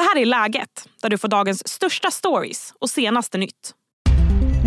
[0.00, 3.74] Det här är Läget, där du får dagens största stories och senaste nytt.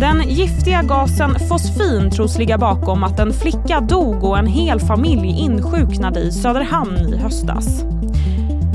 [0.00, 5.28] Den giftiga gasen fosfin tros ligga bakom att en flicka dog och en hel familj
[5.40, 7.82] insjuknade i Söderhamn i höstas.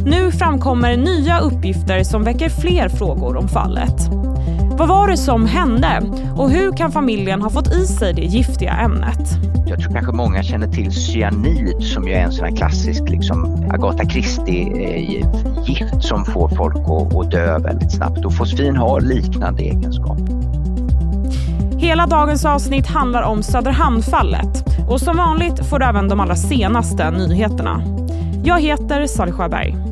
[0.06, 4.10] Nu framkommer nya uppgifter som väcker fler frågor om fallet.
[4.80, 6.02] Vad var det som hände
[6.36, 9.30] och hur kan familjen ha fått i sig det giftiga ämnet?
[9.68, 13.68] Jag tror kanske många känner till cyanid som ju är en sån här klassisk liksom
[13.72, 20.26] Agatha Christie-gift som får folk att, att dö väldigt snabbt och fosfin har liknande egenskaper.
[21.78, 27.12] Hela dagens avsnitt handlar om Söderhamnfallet och som vanligt får du även de allra senaste
[27.12, 27.82] nyheterna.
[28.44, 29.89] Jag heter Sally Sjöberg.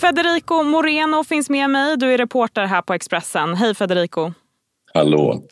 [0.00, 1.96] Federico Moreno finns med mig.
[1.96, 3.54] Du är reporter här på Expressen.
[3.54, 4.32] Hej Federico.
[4.94, 5.42] Hallå.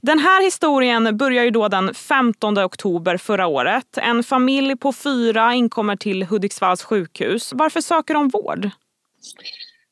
[0.00, 3.98] Den här historien börjar ju då den 15 oktober förra året.
[3.98, 7.52] En familj på fyra inkommer till Hudiksvalls sjukhus.
[7.54, 8.70] Varför söker de vård?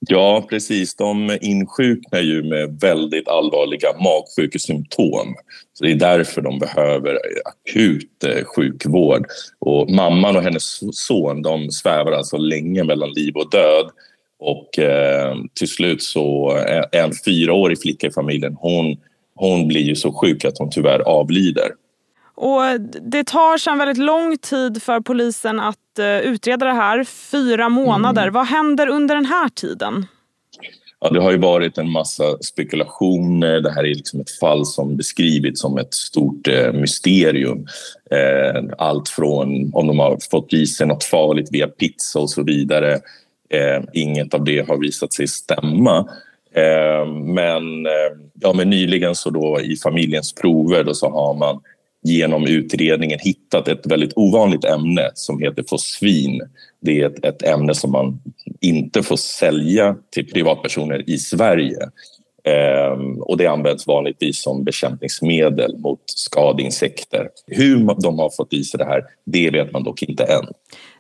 [0.09, 0.95] Ja, precis.
[0.95, 5.35] De insjuknar ju med väldigt allvarliga magsjukesymptom.
[5.73, 9.27] Så det är därför de behöver akut eh, sjukvård.
[9.59, 13.91] Och mamman och hennes son de svävar alltså länge mellan liv och död.
[14.39, 18.97] Och eh, till slut så eh, en fyraårig flicka i familjen hon,
[19.35, 21.71] hon blir ju så sjuk att hon tyvärr avlider.
[22.35, 27.05] Och det tar sedan väldigt lång tid för polisen att uh, utreda det här.
[27.05, 28.23] Fyra månader.
[28.23, 28.35] Mm.
[28.35, 30.07] Vad händer under den här tiden?
[31.05, 33.61] Ja, det har ju varit en massa spekulationer.
[33.61, 37.67] Det här är liksom ett fall som beskrivits som ett stort eh, mysterium.
[38.11, 42.43] Eh, allt från om de har fått i sig något farligt via pizza och så
[42.43, 42.93] vidare.
[43.51, 45.99] Eh, inget av det har visat sig stämma.
[46.55, 51.61] Eh, men, eh, ja, men nyligen så då i familjens prover då så har man
[52.03, 56.41] genom utredningen hittat ett väldigt ovanligt ämne som heter fosfin.
[56.81, 58.21] Det är ett, ett ämne som man
[58.61, 61.79] inte får sälja till privatpersoner i Sverige.
[62.45, 67.29] Ehm, och det används vanligtvis som bekämpningsmedel mot skadeinsekter.
[67.47, 70.47] Hur de har fått i sig det här, det vet man dock inte än.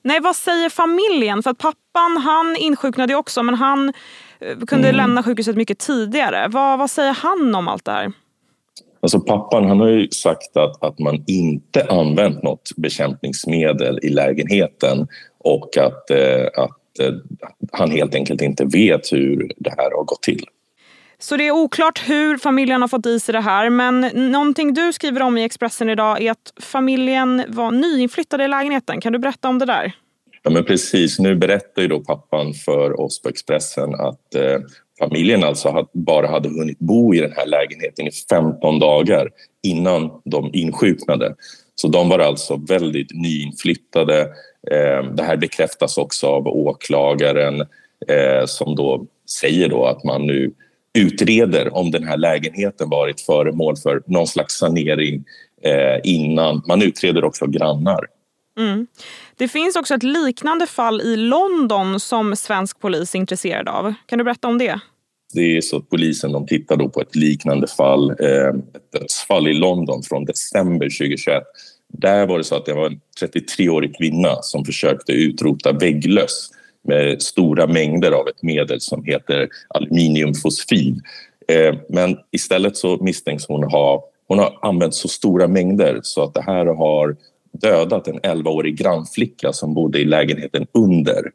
[0.02, 1.42] Nej, vad säger familjen?
[1.42, 3.88] För att pappan han insjuknade också men han
[4.40, 4.96] eh, kunde mm.
[4.96, 6.48] lämna sjukhuset mycket tidigare.
[6.48, 8.12] Vad, vad säger han om allt det här?
[9.02, 15.06] Alltså pappan han har ju sagt att, att man inte använt något bekämpningsmedel i lägenheten
[15.38, 17.14] och att, eh, att eh,
[17.72, 20.44] han helt enkelt inte vet hur det här har gått till.
[21.18, 24.92] Så det är oklart hur familjen har fått i sig det här men någonting du
[24.92, 29.00] skriver om i Expressen idag är att familjen var nyinflyttade i lägenheten.
[29.00, 29.92] Kan du berätta om det där?
[30.42, 34.58] Ja men precis, nu berättar ju då pappan för oss på Expressen att eh,
[35.02, 39.28] familjen alltså bara hade hunnit bo i den här lägenheten i 15 dagar
[39.62, 41.34] innan de insjuknade.
[41.74, 44.20] Så de var alltså väldigt nyinflyttade.
[44.70, 47.60] Ehm, det här bekräftas också av åklagaren
[48.08, 49.06] eh, som då
[49.40, 50.52] säger då att man nu
[50.98, 55.24] utreder om den här lägenheten varit föremål för någon slags sanering
[55.62, 56.62] eh, innan.
[56.68, 58.06] Man utreder också grannar.
[58.58, 58.86] Mm.
[59.36, 63.94] Det finns också ett liknande fall i London som svensk polis är intresserad av.
[64.06, 64.80] Kan du berätta om det?
[65.32, 69.48] Det är så att polisen de tittar då på ett liknande fall, eh, ett dödsfall
[69.48, 71.42] i London från december 2021.
[71.88, 76.50] Där var det så att det var en 33-årig kvinna som försökte utrota vägglöss
[76.84, 81.00] med stora mängder av ett medel som heter aluminiumfosfid.
[81.48, 86.34] Eh, men istället så misstänks hon ha hon har använt så stora mängder så att
[86.34, 87.16] det här har
[87.52, 91.30] dödat en 11-årig grannflicka som bodde i lägenheten under.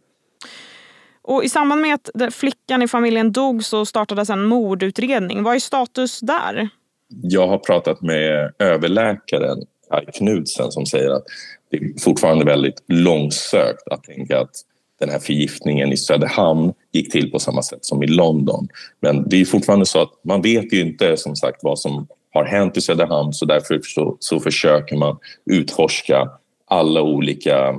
[1.27, 5.43] Och I samband med att flickan i familjen dog så startades en mordutredning.
[5.43, 6.69] Vad är status där?
[7.07, 9.57] Jag har pratat med överläkaren
[9.89, 11.23] Kaj Knudsen som säger att
[11.71, 14.51] det är fortfarande väldigt långsökt att tänka att
[14.99, 18.67] den här förgiftningen i Söderhamn gick till på samma sätt som i London.
[18.99, 22.45] Men det är fortfarande så att man vet ju inte som sagt vad som har
[22.45, 26.29] hänt i Söderhamn så därför så, så försöker man utforska
[26.65, 27.75] alla olika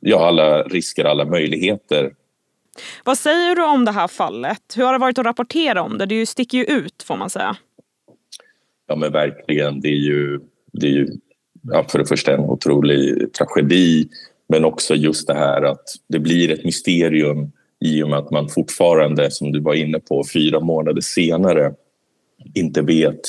[0.00, 2.12] ja, alla risker, alla möjligheter.
[3.04, 4.62] Vad säger du om det här fallet?
[4.76, 6.06] Hur har det varit att rapportera om det?
[6.06, 7.56] Det sticker ju ut får man säga.
[8.86, 9.80] Ja men verkligen.
[9.80, 10.40] Det är ju,
[10.72, 11.08] det är ju
[11.62, 14.08] ja, för det första en otrolig tragedi
[14.48, 17.52] men också just det här att det blir ett mysterium
[17.84, 21.74] i och med att man fortfarande, som du var inne på, fyra månader senare
[22.54, 23.20] inte vet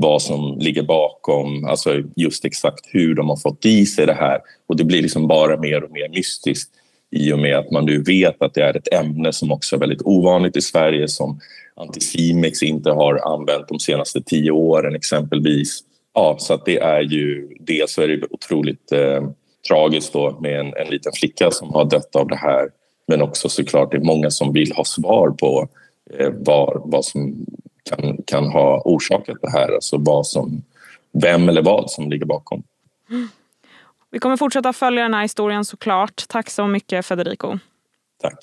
[0.00, 4.40] vad som ligger bakom, alltså just exakt hur de har fått i sig det här.
[4.66, 6.70] Och det blir liksom bara mer och mer mystiskt
[7.10, 9.80] i och med att man nu vet att det är ett ämne som också är
[9.80, 11.40] väldigt ovanligt i Sverige som
[11.74, 15.80] Anticimex inte har använt de senaste tio åren exempelvis.
[16.14, 19.22] Ja, så att det är ju dels så är det otroligt eh,
[19.68, 22.68] tragiskt då med en, en liten flicka som har dött av det här.
[23.08, 25.68] Men också såklart det är många som vill ha svar på
[26.18, 27.46] eh, var, vad som
[27.84, 29.74] kan, kan ha orsakat det här.
[29.74, 30.62] Alltså vad som,
[31.22, 32.62] vem eller vad som ligger bakom.
[34.10, 36.24] Vi kommer fortsätta följa den här historien såklart.
[36.28, 37.58] Tack så mycket Federico.
[38.22, 38.38] Tack.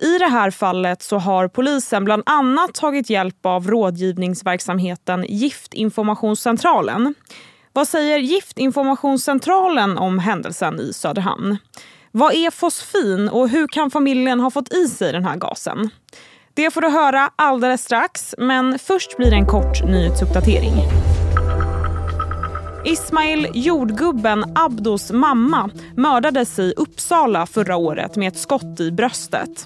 [0.00, 7.14] I det här fallet så har polisen bland annat tagit hjälp av rådgivningsverksamheten Giftinformationscentralen.
[7.72, 11.56] Vad säger Giftinformationscentralen om händelsen i Söderhamn?
[12.10, 15.90] Vad är fosfin och hur kan familjen ha fått i sig den här gasen?
[16.56, 20.72] Det får du höra alldeles strax, men först blir det en kort nyhetsuppdatering.
[22.84, 29.64] Ismail jordgubben Abdos mamma mördades i Uppsala förra året med ett skott i bröstet.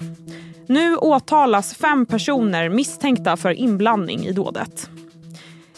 [0.67, 4.89] Nu åtalas fem personer misstänkta för inblandning i dådet.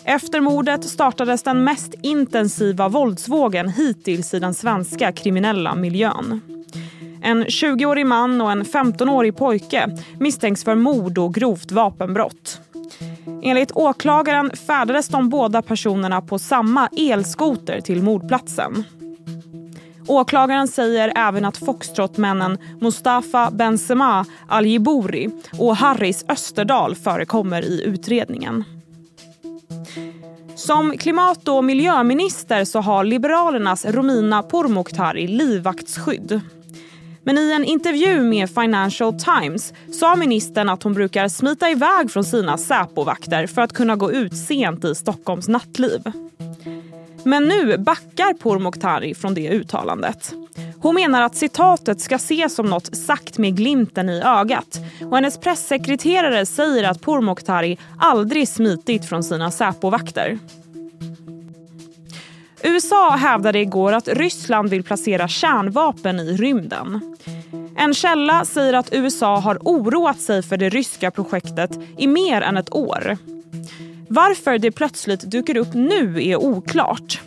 [0.04, 6.42] Efter mordet startades den mest intensiva våldsvågen hittills i den svenska kriminella miljön.
[7.22, 12.62] En 20-årig man och en 15-årig pojke misstänks för mord och grovt vapenbrott.
[13.44, 18.84] Enligt åklagaren färdades de båda personerna på samma elskoter till mordplatsen.
[20.08, 25.30] Åklagaren säger även att foxtrotmännen Mustafa Benzema Aljibori
[25.60, 28.64] och Harris Österdal förekommer i utredningen.
[30.56, 36.42] Som klimat och miljöminister så har Liberalernas Romina Pourmokhtari livvaktsskydd.
[37.24, 42.24] Men i en intervju med Financial Times sa ministern att hon brukar smita iväg från
[42.24, 46.02] sina Säpovakter för att kunna gå ut sent i Stockholms nattliv.
[47.24, 50.34] Men nu backar Pourmokhtari från det uttalandet.
[50.80, 54.80] Hon menar att citatet ska ses som något sagt med glimten i ögat
[55.10, 60.40] och hennes pressekreterare säger att Pourmokhtari aldrig smitit från sina Säpovakter.
[62.64, 67.18] USA hävdade igår att Ryssland vill placera kärnvapen i rymden.
[67.78, 72.58] En källa säger att USA har oroat sig för det ryska projektet i mer än
[72.58, 73.18] ett år.
[74.08, 77.22] Varför det plötsligt dyker upp nu är oklart.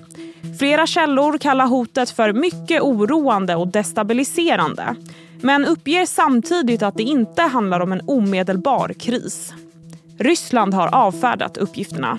[0.58, 4.94] Flera källor kallar hotet för mycket oroande och destabiliserande
[5.40, 9.52] men uppger samtidigt att det inte handlar om en omedelbar kris.
[10.18, 12.18] Ryssland har avfärdat uppgifterna.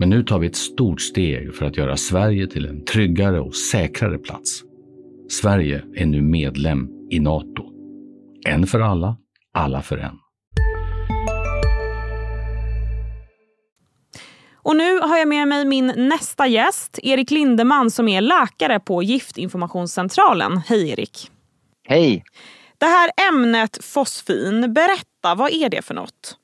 [0.00, 3.54] Men nu tar vi ett stort steg för att göra Sverige till en tryggare och
[3.54, 4.62] säkrare plats.
[5.30, 7.64] Sverige är nu medlem i Nato.
[8.46, 9.16] En för alla,
[9.54, 10.18] alla för en.
[14.54, 19.02] Och nu har jag med mig min nästa gäst, Erik Lindeman som är läkare på
[19.02, 20.56] Giftinformationscentralen.
[20.66, 21.30] Hej Erik!
[21.88, 22.24] Hej!
[22.78, 26.39] Det här ämnet fosfin, berätta, vad är det för något?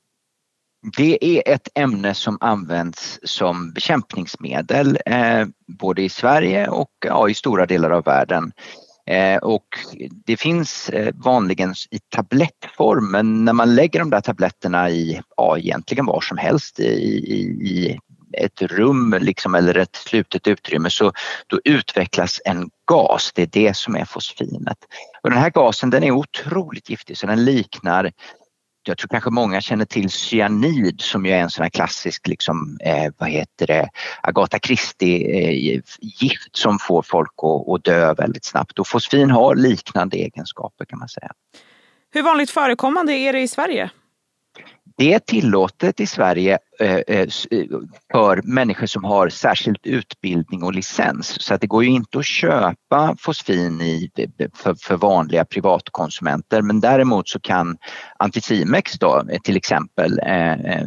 [0.95, 7.33] Det är ett ämne som används som bekämpningsmedel eh, både i Sverige och ja, i
[7.33, 8.51] stora delar av världen.
[9.07, 9.67] Eh, och
[10.25, 15.57] det finns eh, vanligen i tablettform men när man lägger de där tabletterna i ja,
[15.57, 17.99] egentligen var som helst i, i, i
[18.37, 21.11] ett rum liksom, eller ett slutet utrymme så
[21.47, 24.77] då utvecklas en gas, det är det som är fosfinet.
[25.23, 28.11] Och den här gasen den är otroligt giftig så den liknar
[28.91, 32.77] jag tror kanske många känner till cyanid som ju är en sån här klassisk liksom,
[32.83, 33.89] eh, vad heter det,
[34.21, 40.17] Agatha Christie-gift eh, som får folk att, att dö väldigt snabbt och fosfin har liknande
[40.17, 41.31] egenskaper kan man säga.
[42.13, 43.89] Hur vanligt förekommande är det i Sverige?
[44.97, 47.65] Det är tillåtet i Sverige eh, eh, eh,
[48.11, 51.41] för människor som har särskild utbildning och licens.
[51.41, 54.09] Så att det går ju inte att köpa fosfin i,
[54.55, 56.61] för, för vanliga privatkonsumenter.
[56.61, 57.77] Men däremot så kan
[58.19, 60.19] Anticimex då, till exempel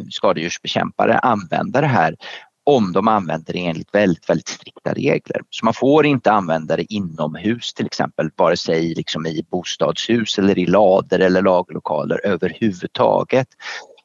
[0.09, 2.15] skadedjursbekämpare använda det här
[2.63, 5.41] om de använder det enligt väldigt, väldigt strikta regler.
[5.49, 10.59] Så man får inte använda det inomhus till exempel, vare sig liksom i bostadshus eller
[10.59, 13.47] i lader eller lagerlokaler överhuvudtaget.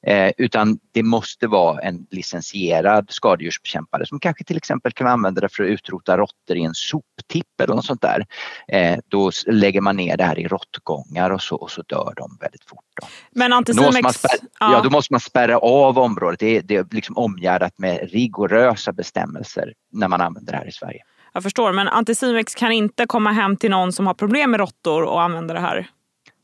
[0.07, 5.49] Eh, utan det måste vara en licensierad skadedjursbekämpare som kanske till exempel kan använda det
[5.49, 8.27] för att utrota råttor i en soptipp eller något sånt där.
[8.69, 12.39] Eh, då lägger man ner det här i råttgångar och så, och så dör de
[12.41, 12.85] väldigt fort.
[13.01, 13.07] Då.
[13.31, 14.23] Men Anticimex...
[14.23, 14.29] Då
[14.61, 14.73] ja.
[14.73, 16.41] ja, då måste man spärra av området.
[16.41, 20.73] Det är, det är liksom omgärdat med rigorösa bestämmelser när man använder det här i
[20.73, 21.03] Sverige.
[21.33, 25.03] Jag förstår, men Anticimex kan inte komma hem till någon som har problem med råttor
[25.03, 25.89] och använda det här?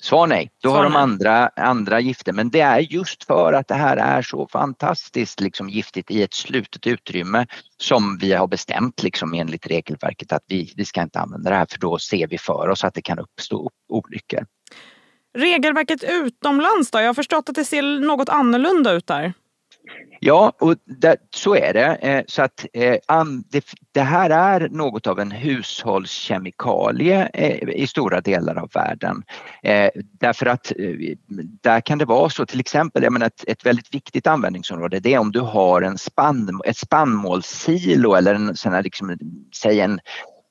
[0.03, 0.51] Svar nej.
[0.63, 2.33] Då Svar har de andra, andra gifter.
[2.33, 6.35] Men det är just för att det här är så fantastiskt liksom, giftigt i ett
[6.35, 11.51] slutet utrymme som vi har bestämt liksom, enligt regelverket att vi, vi ska inte använda
[11.51, 14.47] det här för då ser vi för oss att det kan uppstå olyckor.
[15.39, 17.01] Regelverket utomlands då?
[17.01, 19.33] Jag har förstått att det ser något annorlunda ut där.
[20.21, 21.95] Ja, och det, så är det.
[21.95, 22.97] Eh, så att, eh,
[23.93, 29.23] det, här är något av en hushållskemikalie eh, i stora delar av världen.
[30.21, 30.73] Därför att
[31.63, 35.15] där kan det vara så, till exempel, jag menar ett, ett väldigt viktigt användningsområde det
[35.15, 39.19] är om du har en spann, ett spannmålssilo eller en sån här, liksom,
[39.55, 40.01] säg en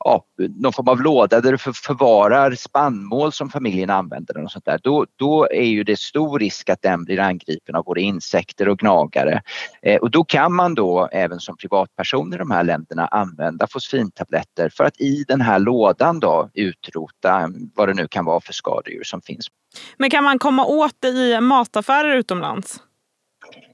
[0.03, 4.79] ja, någon form av låda där du förvarar spannmål som familjen använder och sånt där,
[4.83, 8.79] då, då är ju det stor risk att den blir angripen av både insekter och
[8.79, 9.41] gnagare.
[9.81, 14.69] Eh, och då kan man då även som privatperson i de här länderna använda fosfintabletter
[14.69, 19.03] för att i den här lådan då utrota vad det nu kan vara för skadedjur
[19.03, 19.47] som finns.
[19.97, 22.79] Men kan man komma åt det i mataffärer utomlands?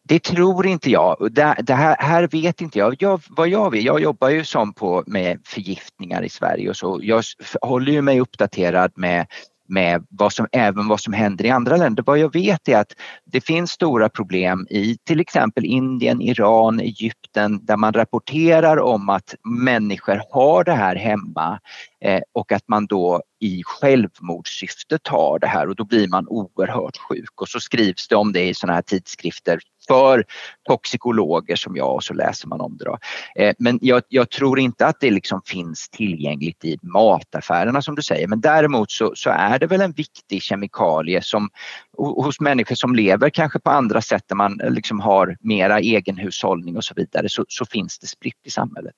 [0.07, 1.27] Det tror inte jag.
[1.31, 2.95] Det, det här, här, vet inte jag.
[2.99, 3.21] jag.
[3.29, 6.99] Vad jag vet, jag jobbar ju som på med förgiftningar i Sverige och så.
[7.03, 7.23] Jag
[7.61, 9.27] håller ju mig uppdaterad med
[9.69, 12.03] med vad som, även vad som händer i andra länder.
[12.05, 12.91] Vad jag vet är att
[13.25, 19.35] det finns stora problem i till exempel Indien, Iran, Egypten där man rapporterar om att
[19.43, 21.59] människor har det här hemma
[22.05, 26.97] eh, och att man då i självmordssyfte tar det här och då blir man oerhört
[26.97, 30.25] sjuk och så skrivs det om det i sådana här tidskrifter för
[30.67, 32.85] toxikologer som jag och så läser man om det.
[32.85, 32.97] Då.
[33.35, 38.01] Eh, men jag, jag, tror inte att det liksom finns tillgängligt i mataffärerna som du
[38.01, 41.49] säger men däremot så, så är det väl en viktig kemikalie som
[41.97, 46.83] hos människor som lever kanske på andra sätt där man liksom har mera egenhushållning och
[46.83, 48.93] så vidare så, så finns det spritt i samhället.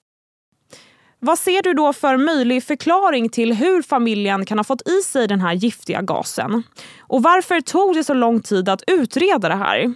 [1.22, 5.28] Vad ser du då för möjlig förklaring till hur familjen kan ha fått i sig
[5.28, 6.64] den här giftiga gasen?
[7.00, 9.94] Och varför tog det så lång tid att utreda det här?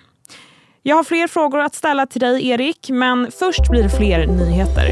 [0.82, 4.90] Jag har fler frågor att ställa till dig, Erik, men först blir det fler nyheter.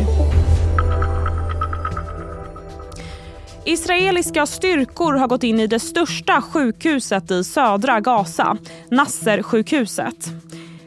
[3.66, 8.58] Israeliska styrkor har gått in i det största sjukhuset i södra Gaza,
[8.92, 10.30] Nasser-sjukhuset.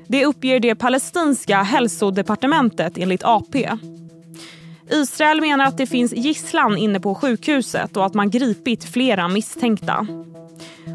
[0.09, 3.69] Det uppger det palestinska hälsodepartementet enligt AP.
[4.91, 10.07] Israel menar att det finns gisslan inne på sjukhuset och att man gripit flera misstänkta.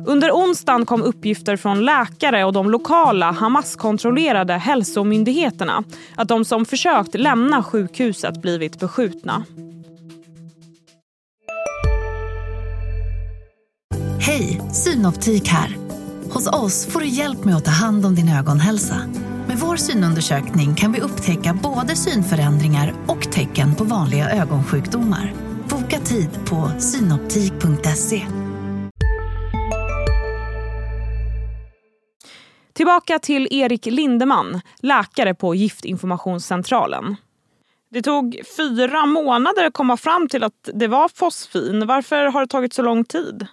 [0.07, 5.83] Under onsdagen kom uppgifter från läkare och de lokala Hamas-kontrollerade hälsomyndigheterna
[6.15, 9.45] att de som försökt lämna sjukhuset blivit beskjutna.
[14.19, 15.77] Hej, Synoptik här.
[16.31, 18.95] Hos oss får du hjälp med att ta hand om din ögonhälsa.
[19.61, 25.33] Vår synundersökning kan vi upptäcka både synförändringar och tecken på vanliga ögonsjukdomar.
[25.69, 28.25] Boka tid på synoptik.se.
[32.73, 37.15] Tillbaka till Erik Lindeman, läkare på Giftinformationscentralen.
[37.89, 41.87] Det tog fyra månader att komma fram till att det var fosfin.
[41.87, 43.47] Varför har det tagit så lång tid?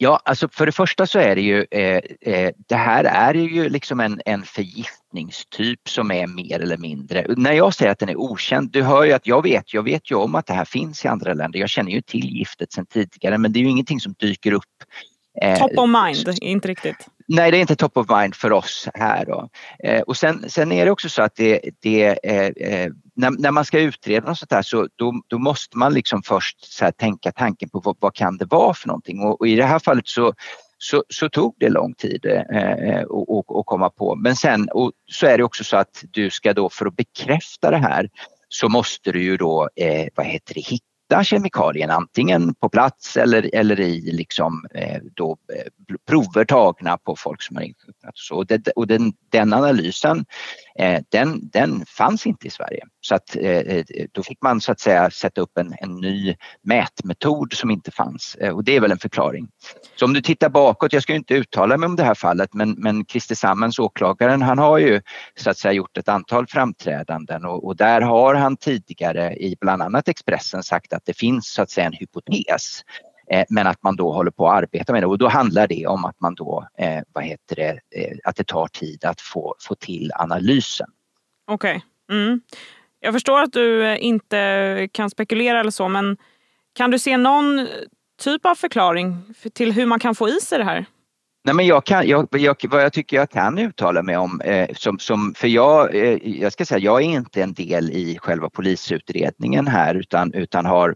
[0.00, 3.68] Ja, alltså för det första så är det ju, eh, eh, det här är ju
[3.68, 8.16] liksom en, en förgiftningstyp som är mer eller mindre, när jag säger att den är
[8.16, 11.04] okänd, du hör ju att jag vet, jag vet ju om att det här finns
[11.04, 14.00] i andra länder, jag känner ju till giftet sedan tidigare men det är ju ingenting
[14.00, 14.64] som dyker upp.
[15.42, 17.08] Eh, top of mind, inte riktigt.
[17.28, 19.24] Nej, det är inte top of mind för oss här.
[19.26, 19.48] Då.
[19.84, 23.64] Eh, och sen, sen är det också så att det, det eh, när, när, man
[23.64, 27.68] ska utreda något sånt här så då, då måste man liksom först så tänka tanken
[27.68, 30.34] på vad, vad, kan det vara för någonting och, och i det här fallet så
[30.80, 34.16] så, så, tog det lång tid eh, att komma på.
[34.16, 37.70] Men sen och så är det också så att du ska då för att bekräfta
[37.70, 38.08] det här
[38.48, 43.54] så måste du ju då eh, vad heter det, hitta kemikalien antingen på plats eller,
[43.54, 48.14] eller i liksom, eh, då, eh, prover tagna på folk som har insjuknat.
[48.32, 50.24] Och, det, och den, den analysen eh,
[50.78, 52.80] Eh, den, den fanns inte i Sverige.
[53.00, 56.36] Så att, eh, eh, då fick man så att säga sätta upp en, en ny
[56.62, 59.48] mätmetod som inte fanns eh, och det är väl en förklaring.
[59.96, 62.70] Så om du tittar bakåt, jag ska inte uttala mig om det här fallet men,
[62.70, 65.00] men Christer Sammens, åklagaren, han har ju
[65.36, 69.82] så att säga gjort ett antal framträdanden och, och där har han tidigare i bland
[69.82, 72.82] annat Expressen sagt att det finns så att säga en hypotes
[73.48, 76.04] men att man då håller på att arbeta med det och då handlar det om
[76.04, 79.74] att man då, eh, vad heter det, eh, att det tar tid att få, få
[79.74, 80.86] till analysen.
[81.50, 81.82] Okej.
[82.06, 82.18] Okay.
[82.18, 82.40] Mm.
[83.00, 86.16] Jag förstår att du inte kan spekulera eller så men
[86.74, 87.68] kan du se någon
[88.18, 89.16] typ av förklaring
[89.54, 90.86] till hur man kan få i sig det här?
[91.44, 94.68] Nej, men jag kan, jag, jag, vad jag tycker jag kan uttala mig om, eh,
[94.74, 98.50] som, som, för jag, eh, jag ska säga, jag är inte en del i själva
[98.50, 100.94] polisutredningen här utan, utan har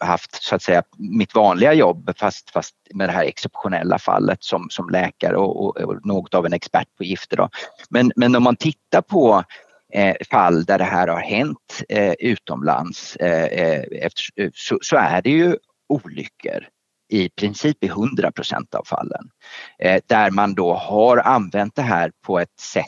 [0.00, 4.70] haft så att säga mitt vanliga jobb fast, fast med det här exceptionella fallet som,
[4.70, 7.36] som läkare och, och, och något av en expert på gifter.
[7.36, 7.48] Då.
[7.90, 9.44] Men, men om man tittar på
[9.92, 15.22] eh, fall där det här har hänt eh, utomlands eh, eh efter, så, så, är
[15.22, 15.56] det ju
[15.88, 16.68] olyckor
[17.08, 19.30] i princip i 100 procent av fallen.
[19.78, 22.86] Eh, där man då har använt det här på ett sätt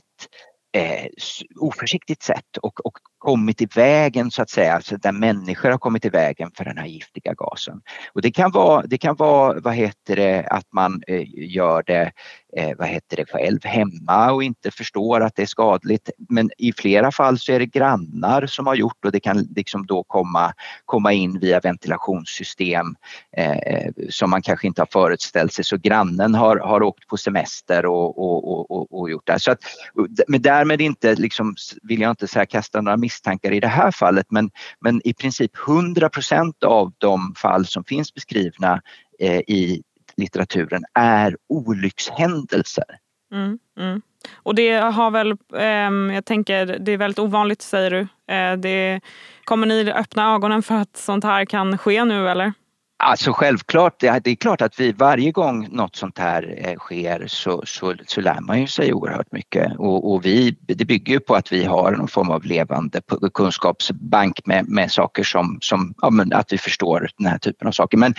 [0.73, 1.07] eh,
[1.61, 6.05] oförsiktigt sätt och, och kommit i vägen så att säga, alltså där människor har kommit
[6.05, 7.81] i vägen för den här giftiga gasen.
[8.13, 12.13] Och det kan vara, det kan vara vad heter det, att man eh, gör det
[12.57, 16.11] eh, vad heter det, själv hemma och inte förstår att det är skadligt.
[16.29, 19.87] Men i flera fall så är det grannar som har gjort och det kan liksom
[19.87, 20.53] då komma,
[20.85, 22.87] komma in via ventilationssystem
[23.37, 25.65] eh, som man kanske inte har föreställt sig.
[25.65, 29.41] Så grannen har, har åkt på semester och, och, och, och gjort det.
[29.41, 29.59] Så att,
[30.29, 34.27] men därmed inte, liksom, vill jag inte säga kasta några misstankar i det här fallet
[34.31, 38.83] men, men i princip 100 procent av de fall som finns beskrivna
[39.19, 39.83] eh, i
[40.17, 42.99] litteraturen är olyckshändelser.
[43.33, 44.03] Mm, mm.
[44.35, 48.01] Och det har väl, eh, jag tänker, det är väldigt ovanligt säger du.
[48.35, 49.01] Eh, det,
[49.45, 52.53] kommer ni öppna ögonen för att sånt här kan ske nu eller?
[53.05, 57.63] Alltså självklart, det är klart att vi varje gång något sånt här eh, sker så,
[57.67, 61.35] så, så lär man ju sig oerhört mycket och, och vi, det bygger ju på
[61.35, 63.01] att vi har någon form av levande
[63.35, 67.99] kunskapsbank med, med saker som, som ja, att vi förstår den här typen av saker.
[67.99, 68.15] Men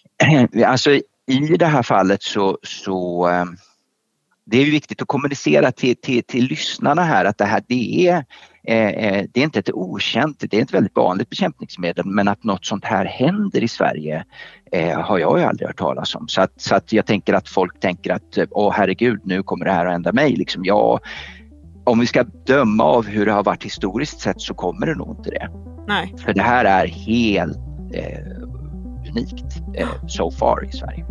[0.66, 3.44] alltså i det här fallet så, så eh,
[4.44, 8.24] det är viktigt att kommunicera till, till, till lyssnarna här att det här det är,
[8.64, 12.44] eh, eh, det är inte ett okänt, det är ett väldigt vanligt bekämpningsmedel men att
[12.44, 14.24] något sånt här händer i Sverige
[14.72, 16.28] eh, har jag ju aldrig hört talas om.
[16.28, 19.72] Så att, så att jag tänker att folk tänker att åh herregud nu kommer det
[19.72, 20.36] här att hända mig.
[20.36, 21.00] Liksom, ja,
[21.84, 25.16] om vi ska döma av hur det har varit historiskt sett så kommer det nog
[25.18, 25.50] inte det.
[25.86, 26.14] Nej.
[26.24, 27.58] För det här är helt
[27.94, 28.48] eh,
[29.16, 31.04] unikt eh, so far i Sverige.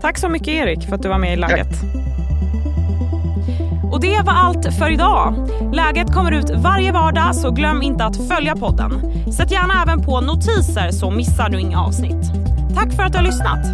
[0.00, 1.68] Tack så mycket Erik för att du var med i Läget.
[3.92, 5.34] Och det var allt för idag.
[5.72, 8.92] Läget kommer ut varje vardag så glöm inte att följa podden.
[9.32, 12.32] Sätt gärna även på notiser så missar du inga avsnitt.
[12.74, 13.66] Tack för att du har lyssnat.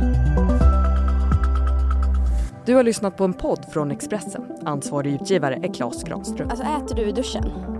[2.67, 4.43] Du har lyssnat på en podd från Expressen.
[4.65, 6.51] Ansvarig utgivare är Klas Granström.
[6.51, 7.45] Alltså äter du i duschen?